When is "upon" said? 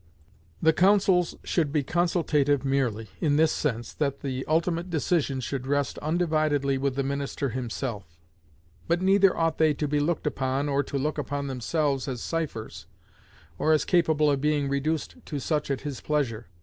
10.25-10.67, 11.19-11.45